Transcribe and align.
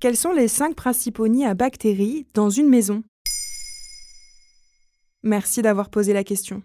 Quels 0.00 0.16
sont 0.16 0.32
les 0.32 0.48
cinq 0.48 0.74
principaux 0.74 1.28
nids 1.28 1.46
à 1.46 1.54
bactéries 1.54 2.26
dans 2.34 2.50
une 2.50 2.68
maison? 2.68 3.04
Merci 5.22 5.62
d'avoir 5.62 5.90
posé 5.90 6.12
la 6.12 6.24
question. 6.24 6.62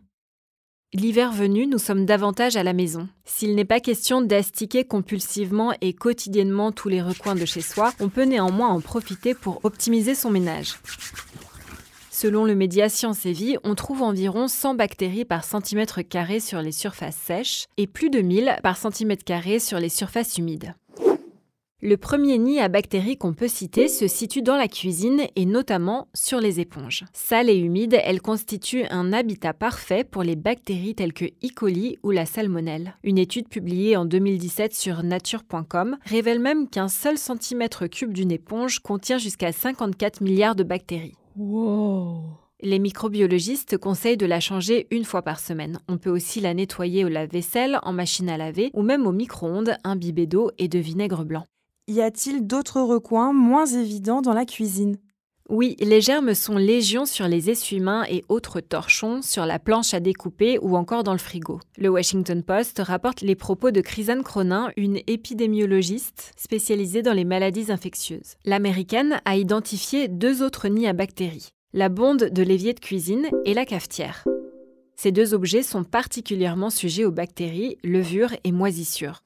L'hiver 0.94 1.34
venu, 1.34 1.68
nous 1.68 1.78
sommes 1.78 2.06
davantage 2.06 2.56
à 2.56 2.64
la 2.64 2.74
maison. 2.74 3.10
S'il 3.26 3.56
n'est 3.56 3.66
pas 3.66 3.82
question 3.82 4.22
d'astiquer 4.22 4.86
compulsivement 4.86 5.74
et 5.82 5.94
quotidiennement 5.94 6.72
tous 6.72 6.88
les 6.88 7.02
recoins 7.02 7.36
de 7.36 7.46
chez 7.46 7.62
soi, 7.62 7.92
on 8.00 8.10
peut 8.10 8.24
néanmoins 8.24 8.70
en 8.70 8.80
profiter 8.80 9.36
pour 9.36 9.60
optimiser 9.66 10.16
son 10.16 10.32
ménage. 10.32 10.76
Selon 12.20 12.46
le 12.46 12.56
média 12.56 12.90
Science 12.90 13.28
et 13.28 13.32
Vie, 13.32 13.58
on 13.64 13.76
trouve 13.76 14.02
environ 14.02 14.48
100 14.48 14.74
bactéries 14.74 15.24
par 15.24 15.44
centimètre 15.44 16.02
carré 16.02 16.40
sur 16.40 16.64
les 16.64 16.72
surfaces 16.72 17.16
sèches 17.16 17.68
et 17.78 17.86
plus 17.86 18.10
de 18.10 18.22
1000 18.22 18.58
par 18.64 18.76
centimètre 18.76 19.24
carré 19.24 19.60
sur 19.60 19.78
les 19.78 19.90
surfaces 19.90 20.40
humides. 20.40 20.74
Le 21.84 21.96
premier 21.96 22.40
nid 22.40 22.60
à 22.60 22.70
bactéries 22.70 23.18
qu'on 23.18 23.36
peut 23.36 23.48
citer 23.48 23.88
se 23.88 24.08
situe 24.08 24.42
dans 24.42 24.58
la 24.58 24.68
cuisine 24.68 25.28
et 25.36 25.46
notamment 25.46 26.08
sur 26.16 26.40
les 26.40 26.60
éponges. 26.60 27.06
Sales 27.14 27.52
et 27.52 27.60
humides, 27.60 28.00
elles 28.04 28.24
constituent 28.24 28.88
un 28.90 29.14
habitat 29.14 29.54
parfait 29.54 30.04
pour 30.04 30.24
les 30.24 30.36
bactéries 30.36 30.96
telles 30.96 31.14
que 31.14 31.26
E. 31.26 31.54
coli 31.56 32.00
ou 32.02 32.10
la 32.10 32.26
salmonelle. 32.26 32.96
Une 33.04 33.20
étude 33.20 33.48
publiée 33.48 33.96
en 33.96 34.06
2017 34.06 34.74
sur 34.74 35.04
nature.com 35.04 35.98
révèle 36.04 36.40
même 36.40 36.68
qu'un 36.68 36.88
seul 36.88 37.20
centimètre 37.20 37.86
cube 37.86 38.12
d'une 38.12 38.32
éponge 38.32 38.80
contient 38.80 39.20
jusqu'à 39.20 39.52
54 39.52 40.22
milliards 40.22 40.56
de 40.56 40.64
bactéries. 40.64 41.14
Les 42.62 42.80
microbiologistes 42.80 43.78
conseillent 43.78 44.18
de 44.18 44.26
la 44.26 44.40
changer 44.40 44.88
une 44.90 45.04
fois 45.04 45.22
par 45.22 45.40
semaine. 45.40 45.80
On 45.88 45.98
peut 45.98 46.10
aussi 46.10 46.42
la 46.42 46.56
nettoyer 46.56 47.06
au 47.06 47.10
lave-vaisselle, 47.10 47.80
en 47.84 47.94
machine 47.94 48.30
à 48.30 48.38
laver 48.38 48.72
ou 48.74 48.82
même 48.82 49.06
au 49.06 49.12
micro-ondes 49.12 49.78
imbibé 49.84 50.26
d'eau 50.26 50.50
et 50.58 50.68
de 50.68 50.80
vinaigre 50.80 51.24
blanc. 51.24 51.46
Y 51.88 52.02
a-t-il 52.02 52.48
d'autres 52.48 52.82
recoins 52.82 53.32
moins 53.32 53.68
évidents 53.68 54.22
dans 54.22 54.34
la 54.34 54.46
cuisine? 54.46 54.98
Oui, 55.50 55.78
les 55.80 56.02
germes 56.02 56.34
sont 56.34 56.58
légion 56.58 57.06
sur 57.06 57.26
les 57.30 57.50
essuie-mains 57.50 58.04
et 58.10 58.26
autres 58.28 58.60
torchons, 58.60 59.22
sur 59.22 59.46
la 59.46 59.60
planche 59.60 59.94
à 59.94 60.02
découper 60.02 60.60
ou 60.62 60.76
encore 60.76 61.04
dans 61.04 61.14
le 61.14 61.18
frigo. 61.18 61.62
Le 61.78 61.88
Washington 61.88 62.44
Post 62.44 62.80
rapporte 62.80 63.22
les 63.22 63.36
propos 63.36 63.72
de 63.72 63.80
Chrisanne 63.80 64.24
Cronin, 64.24 64.72
une 64.76 65.00
épidémiologiste 65.08 66.34
spécialisée 66.36 67.02
dans 67.02 67.14
les 67.14 67.24
maladies 67.24 67.72
infectieuses. 67.72 68.36
L'américaine 68.44 69.22
a 69.24 69.38
identifié 69.38 70.10
deux 70.10 70.44
autres 70.44 70.68
nids 70.68 70.88
à 70.88 70.94
bactéries, 70.94 71.48
la 71.74 71.88
bonde 71.88 72.26
de 72.26 72.44
l'évier 72.44 72.74
de 72.74 72.82
cuisine 72.82 73.30
et 73.46 73.54
la 73.54 73.66
cafetière. 73.66 74.26
Ces 74.98 75.14
deux 75.14 75.34
objets 75.34 75.64
sont 75.64 75.86
particulièrement 75.86 76.72
sujets 76.72 77.06
aux 77.06 77.12
bactéries, 77.12 77.78
levures 77.86 78.34
et 78.44 78.52
moisissures. 78.52 79.22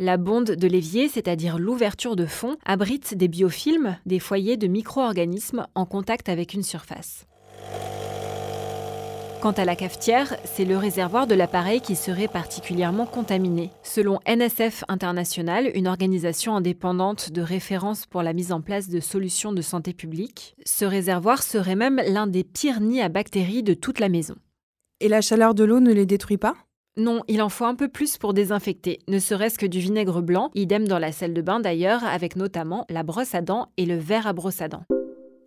La 0.00 0.16
bonde 0.16 0.52
de 0.52 0.68
l'évier, 0.68 1.08
c'est-à-dire 1.08 1.58
l'ouverture 1.58 2.14
de 2.14 2.24
fond, 2.24 2.56
abrite 2.64 3.16
des 3.16 3.26
biofilms, 3.26 3.96
des 4.06 4.20
foyers 4.20 4.56
de 4.56 4.68
micro-organismes 4.68 5.66
en 5.74 5.86
contact 5.86 6.28
avec 6.28 6.54
une 6.54 6.62
surface. 6.62 7.26
Quant 9.40 9.50
à 9.50 9.64
la 9.64 9.74
cafetière, 9.74 10.36
c'est 10.44 10.64
le 10.64 10.76
réservoir 10.76 11.26
de 11.26 11.34
l'appareil 11.34 11.80
qui 11.80 11.96
serait 11.96 12.28
particulièrement 12.28 13.06
contaminé. 13.06 13.70
Selon 13.82 14.20
NSF 14.24 14.84
International, 14.86 15.68
une 15.74 15.88
organisation 15.88 16.54
indépendante 16.54 17.32
de 17.32 17.42
référence 17.42 18.06
pour 18.06 18.22
la 18.22 18.34
mise 18.34 18.52
en 18.52 18.60
place 18.60 18.88
de 18.88 19.00
solutions 19.00 19.52
de 19.52 19.62
santé 19.62 19.94
publique, 19.94 20.54
ce 20.64 20.84
réservoir 20.84 21.42
serait 21.42 21.76
même 21.76 22.00
l'un 22.06 22.28
des 22.28 22.44
pires 22.44 22.80
nids 22.80 23.02
à 23.02 23.08
bactéries 23.08 23.64
de 23.64 23.74
toute 23.74 23.98
la 23.98 24.08
maison. 24.08 24.36
Et 25.00 25.08
la 25.08 25.22
chaleur 25.22 25.54
de 25.54 25.64
l'eau 25.64 25.80
ne 25.80 25.92
les 25.92 26.06
détruit 26.06 26.38
pas? 26.38 26.54
Non, 26.98 27.22
il 27.28 27.42
en 27.42 27.48
faut 27.48 27.64
un 27.64 27.76
peu 27.76 27.86
plus 27.86 28.18
pour 28.18 28.34
désinfecter, 28.34 28.98
ne 29.06 29.20
serait-ce 29.20 29.56
que 29.56 29.66
du 29.66 29.78
vinaigre 29.78 30.20
blanc, 30.20 30.50
idem 30.56 30.88
dans 30.88 30.98
la 30.98 31.12
salle 31.12 31.32
de 31.32 31.40
bain 31.40 31.60
d'ailleurs, 31.60 32.04
avec 32.04 32.34
notamment 32.34 32.84
la 32.90 33.04
brosse 33.04 33.36
à 33.36 33.40
dents 33.40 33.68
et 33.76 33.86
le 33.86 33.96
verre 33.96 34.26
à 34.26 34.32
brosse 34.32 34.60
à 34.60 34.66
dents. 34.66 34.82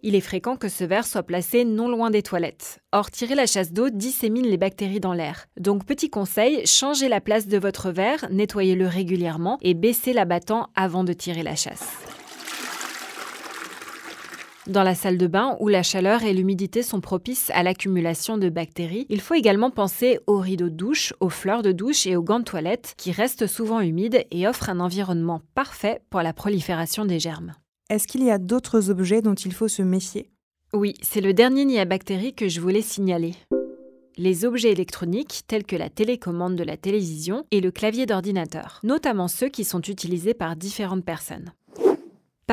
Il 0.02 0.16
est 0.16 0.22
fréquent 0.22 0.56
que 0.56 0.70
ce 0.70 0.86
verre 0.86 1.06
soit 1.06 1.24
placé 1.24 1.66
non 1.66 1.90
loin 1.90 2.10
des 2.10 2.24
toilettes. 2.24 2.80
Or, 2.94 3.12
tirer 3.12 3.36
la 3.36 3.46
chasse 3.46 3.74
d'eau 3.74 3.90
dissémine 3.90 4.48
les 4.48 4.58
bactéries 4.58 5.02
dans 5.02 5.14
l'air. 5.14 5.46
Donc, 5.60 5.86
petit 5.86 6.10
conseil, 6.10 6.66
changez 6.66 7.10
la 7.10 7.20
place 7.22 7.48
de 7.48 7.58
votre 7.58 7.92
verre, 7.92 8.28
nettoyez-le 8.32 8.88
régulièrement 8.88 9.60
et 9.62 9.74
baissez 9.74 10.14
l'abattant 10.14 10.70
avant 10.74 11.04
de 11.04 11.12
tirer 11.14 11.44
la 11.44 11.56
chasse. 11.56 12.11
Dans 14.68 14.84
la 14.84 14.94
salle 14.94 15.18
de 15.18 15.26
bain, 15.26 15.58
où 15.60 15.70
la 15.70 15.82
chaleur 15.82 16.22
et 16.22 16.34
l'humidité 16.34 16.84
sont 16.84 17.02
propices 17.02 17.50
à 17.56 17.64
l'accumulation 17.64 18.38
de 18.38 18.48
bactéries, 18.48 19.08
il 19.10 19.20
faut 19.20 19.34
également 19.34 19.72
penser 19.72 20.20
aux 20.28 20.38
rideaux 20.38 20.70
de 20.70 20.76
douche, 20.76 21.14
aux 21.20 21.30
fleurs 21.30 21.64
de 21.64 21.72
douche 21.72 22.06
et 22.06 22.16
aux 22.16 22.22
gants 22.22 22.40
de 22.40 22.46
toilette, 22.46 22.94
qui 22.96 23.12
restent 23.12 23.48
souvent 23.48 23.82
humides 23.82 24.24
et 24.30 24.48
offrent 24.48 24.70
un 24.70 24.80
environnement 24.80 25.42
parfait 25.56 26.02
pour 26.12 26.22
la 26.22 26.34
prolifération 26.34 27.06
des 27.06 27.20
germes. 27.20 27.56
Est-ce 27.90 28.08
qu'il 28.08 28.24
y 28.24 28.30
a 28.30 28.38
d'autres 28.38 28.92
objets 28.92 29.24
dont 29.24 29.34
il 29.34 29.52
faut 29.52 29.68
se 29.68 29.82
méfier? 29.82 30.30
Oui, 30.74 30.94
c'est 31.02 31.22
le 31.22 31.34
dernier 31.34 31.66
nid 31.66 31.80
à 31.80 31.86
bactéries 31.86 32.36
que 32.36 32.48
je 32.48 32.62
voulais 32.62 32.84
signaler. 32.84 33.34
Les 34.16 34.46
objets 34.46 34.72
électroniques 34.72 35.42
tels 35.48 35.66
que 35.66 35.76
la 35.76 35.90
télécommande 35.90 36.56
de 36.56 36.64
la 36.64 36.78
télévision 36.78 37.46
et 37.50 37.62
le 37.62 37.72
clavier 37.72 38.06
d'ordinateur, 38.06 38.80
notamment 38.84 39.28
ceux 39.28 39.50
qui 39.50 39.64
sont 39.64 39.82
utilisés 39.82 40.36
par 40.36 40.56
différentes 40.56 41.04
personnes. 41.04 41.52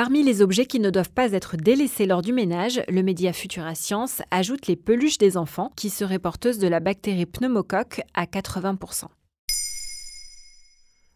Parmi 0.00 0.22
les 0.22 0.42
objets 0.42 0.66
qui 0.66 0.78
ne 0.78 0.90
doivent 0.90 1.10
pas 1.10 1.32
être 1.32 1.56
délaissés 1.56 2.06
lors 2.06 2.22
du 2.22 2.32
ménage, 2.32 2.80
le 2.88 3.02
média 3.02 3.32
Futura 3.32 3.74
Science 3.74 4.22
ajoute 4.30 4.68
les 4.68 4.76
peluches 4.76 5.18
des 5.18 5.36
enfants 5.36 5.72
qui 5.74 5.90
seraient 5.90 6.20
porteuses 6.20 6.60
de 6.60 6.68
la 6.68 6.78
bactérie 6.78 7.26
pneumocoque 7.26 8.02
à 8.14 8.26
80%. 8.26 9.06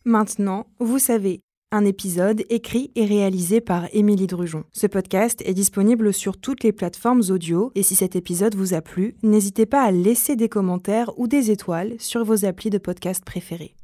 Maintenant, 0.05 0.67
vous 0.81 0.99
savez, 0.99 1.43
un 1.71 1.85
épisode 1.85 2.43
écrit 2.51 2.91
et 2.97 3.05
réalisé 3.05 3.61
par 3.61 3.87
Émilie 3.93 4.27
Drujon. 4.27 4.65
Ce 4.73 4.89
podcast 4.89 5.41
est 5.45 5.55
disponible 5.55 6.13
sur 6.13 6.37
toutes 6.37 6.65
les 6.65 6.73
plateformes 6.73 7.23
audio 7.31 7.71
et 7.77 7.85
si 7.85 7.95
cet 7.95 8.17
épisode 8.17 8.57
vous 8.57 8.75
a 8.75 8.81
plu, 8.81 9.15
n'hésitez 9.23 9.65
pas 9.65 9.85
à 9.85 9.93
laisser 9.93 10.35
des 10.35 10.49
commentaires 10.49 11.17
ou 11.21 11.29
des 11.29 11.53
étoiles 11.53 11.95
sur 12.01 12.25
vos 12.25 12.45
applis 12.47 12.71
de 12.71 12.79
podcast 12.79 13.25
préférés. 13.25 13.77